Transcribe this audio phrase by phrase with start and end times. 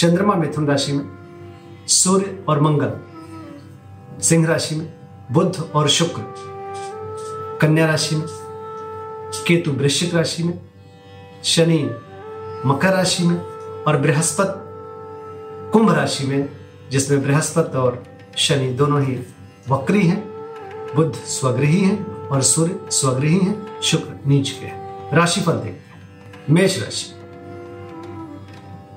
[0.00, 1.08] चंद्रमा मिथुन राशि में,
[1.86, 2.92] सूर्य और मंगल,
[4.22, 4.94] सिंह राशि में,
[5.32, 6.34] बुध और शुक्र,
[7.60, 8.26] कन्या राशि में,
[9.46, 10.60] केतु वृश्चिक राशि में,
[11.44, 11.90] शनि
[12.66, 13.40] मकर राशि में
[13.82, 14.60] और बृहस्पति
[15.72, 16.48] कुंभ राशि में,
[16.90, 18.02] जिसमें बृहस्पति और
[18.36, 19.18] शनि दोनों ही
[19.68, 20.28] वक्री हैं।
[20.96, 26.02] बुध स्वगृही हैं और सूर्य स्वगृही हैं, शुक्र नीच के हैं। राशिफल देखते हैं।
[26.50, 27.19] मेष राशि।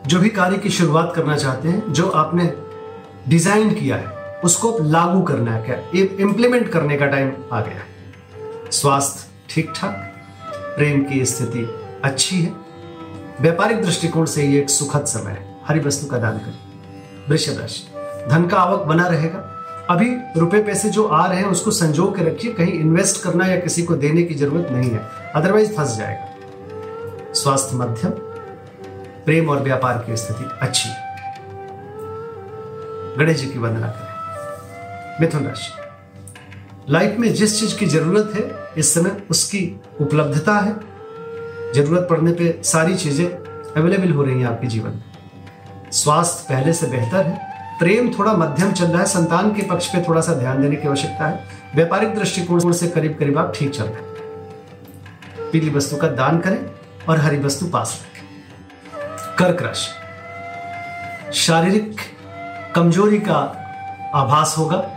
[0.08, 2.54] जो भी कार्य की शुरुआत करना चाहते हैं, जो आपने
[3.28, 5.76] डिज़ाइन किया है, उसको लागू करना है, क्या?
[6.24, 10.14] इंप्लीमेंट करने का टाइम आ गया है। स्वास्थ्य ठीक ठाक,
[10.78, 12.54] प्रेम की स्थिति अच्छी है।
[13.42, 16.58] व्यापारिक दृष्टिकोण से ये एक सुखद समय है। हरी वस्तु का दान करें।
[17.30, 17.84] वृषभ राशि,
[18.30, 19.50] धन का आवक बना रहेगा।
[19.90, 23.60] अभी रुपए पैसे जो आ रहे हैं, उसको संजो के रखिए। कहीं इन्वेस्ट करना या
[23.60, 25.02] किसी को देने की ज़रूरत नहीं है।
[25.36, 28.12] अदरवाइज़ फंस जाएगा। स्वास्थ्य मध्यम
[29.26, 31.04] प्रेम और व्यापार की स्थिति अच्छी। है
[33.18, 34.14] गणेश जी की वंदना करें।
[35.22, 35.72] मिथुन राशि।
[36.90, 40.74] लाइफ में जिस चीज़ की ज़रूरत है, इस समय उसकी उपलब्धता है।
[41.74, 43.28] ज़रूरत पड़ने पे सारी चीज़ें
[43.78, 45.04] अवेलेबल हो रही हैं आपके जीवन में।
[45.92, 50.06] स्वास्थ्य पहले से बेहतर है। प्रेम थोड़ा मध्यम चल रहा है। संतान के पक्ष पे
[50.08, 51.44] थोड़ा सा ध्यान देने की आवश्यकता है।
[51.76, 54.14] व्यापारिक दृष्टिकोण से करीब करीब आप ठीक चल रहे हैं।
[55.52, 56.66] पीली वस्तु का दान करें
[57.10, 58.13] और हरी वस्तु पास रखें।
[59.40, 59.90] कर्क राशि।
[61.34, 61.96] शारीरिक
[62.76, 63.36] कमज़ोरी का
[64.16, 64.90] आभास होगा,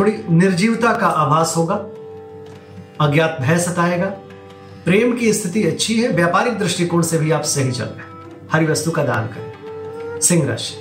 [0.00, 1.74] थोड़ी निर्जीवता का आभास होगा,
[3.06, 4.06] अज्ञात भय सताएगा,
[4.84, 8.66] प्रेम की स्थिति अच्छी है, व्यापारिक दृष्टिकोण से भी आप सही चल रहे हैं। हरी
[8.66, 10.74] वस्तु का दान करें। सिंह राशि।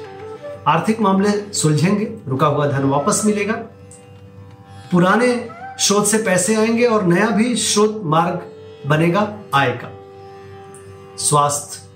[0.68, 3.54] आर्थिक मामले सुलझेंगे, रुका हुआ धन वापस मिलेगा।
[4.92, 8.42] पुराने स्रोत से पैसे आएँगे और नया भी स्रोत मार्ग
[8.90, 9.94] बनेगा, आय का।
[11.18, 11.87] स्वास्थ्य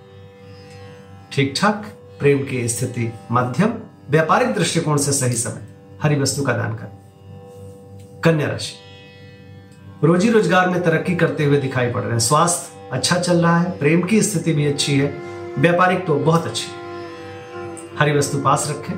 [1.33, 1.85] ठीक ठाक
[2.19, 3.73] प्रेम की स्थिति मध्यम,
[4.09, 5.61] व्यापारिक दृष्टिकोण से सही समय।
[6.03, 8.73] हरी वस्तु का दान कर। कन्या राशि।
[10.03, 13.77] रोजी रोज़गार में तरक्की करते हुए दिखाई पड़ रहे हैं। स्वास्थ्य अच्छा चल रहा है,
[13.77, 15.21] प्रेम की स्थिति भी अच्छी है,
[15.57, 16.79] व्यापारिक तो बहुत अच्छी है।
[17.99, 18.95] हरी वस्तु पास रखें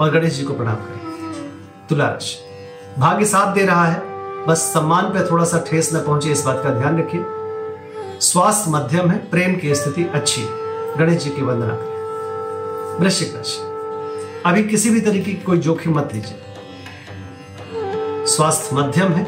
[0.00, 2.36] और गणेश जी को प्रणाम करें। तुला राशि।
[3.00, 4.02] भाग्य साथ दे रहा है,
[4.46, 7.24] बस सम्मान पे थोड़ा सा ठेस न पहुँचे, इस बात का ध्यान रखिए।
[8.20, 10.63] स्वास्थ्य मध्यम है, प्रेम की स्थिति अच्छी है।
[10.98, 13.60] गणेश जी की वंदना करें। वृश्चिक राशि
[14.46, 16.40] अभी किसी भी तरीके की कोई जोखिम मत लीजिए।
[18.26, 19.24] स्वास्थ्य मध्यम है,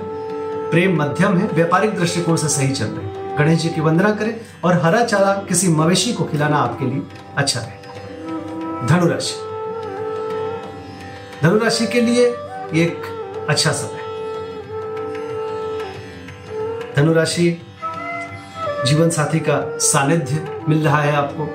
[0.71, 4.41] प्रेम मध्यम है, व्यापारिक दृष्टिकोण से सही चल रहे हैं। गणेश जी की वंदना करें
[4.65, 7.03] और हरा चारा किसी मवेशी को खिलाना आपके लिए
[7.37, 9.35] अच्छा रहेगा धनुराशि।
[11.43, 12.27] धनुराशि के लिए
[12.85, 14.05] एक अच्छा समय।
[16.97, 17.66] धनुराशि
[18.85, 21.49] जीवन साथी का सानिध्य मिल रहा है आपको।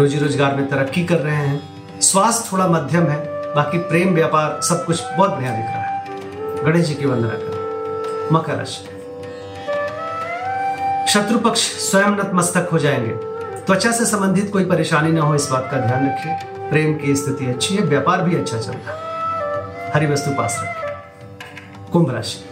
[0.00, 4.84] रोजी रोज़गार में तरक्की कर रहे हैं। स्वास्थ्य थोड़ा मध्यम है, बाकी प्रेम, व्यापार, सब
[4.84, 6.04] कुछ बहुत बढ़िया दिख रहा है।
[6.64, 7.56] गणेश जी की वंदना करें।
[8.32, 8.84] मकर राशि।
[11.12, 13.12] शत्रु पक्ष स्वयं नतमस्तक हो जाएँगे।
[13.60, 16.32] त्वचा से संबंधित कोई परेशानी ना हो, इस बात का ध्यान रखिए
[16.70, 19.06] प्रेम की स्थिति अच्छी है, व्यापार भी अच्छा चल रहा है।
[19.94, 20.86] हरी वस्तु पास रखें।
[21.92, 22.44] कुंभ राशि।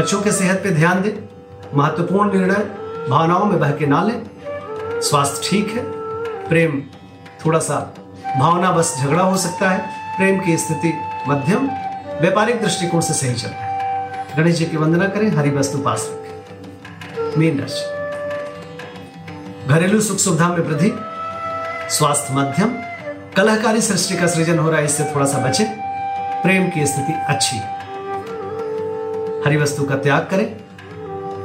[0.00, 1.29] बच्चों के सेहत पे ध्यान दें।
[1.74, 2.64] महत्वपूर्ण निर्णय,
[3.10, 4.22] भावनाओं में बह के ना लें।
[5.00, 5.82] स्वास्थ्य ठीक है,
[6.48, 6.82] प्रेम
[7.46, 7.94] थोड़ा सा
[8.38, 9.78] भावना बस झगड़ा हो सकता है।
[10.16, 10.92] प्रेम की स्थिति
[11.28, 11.66] मध्यम,
[12.20, 16.10] व्यापारिक दृष्टिकोण से सही चल रहा है। गणेश जी की वंदना करें, हरी वस्तु पास
[16.10, 17.84] रखें। मीन राशि।
[19.68, 20.92] घरेलू सुख सुविधा में वृद्धि,
[21.96, 22.74] स्वास्थ्य मध्यम,
[23.36, 25.64] कलहकारी सृष्टि का सृजन हो रहा है, इससे थोड़ा सा बचे।
[26.42, 27.78] प्रेम की स्थिति अच्छी है।
[29.44, 30.46] हरी वस्तु का त्याग करें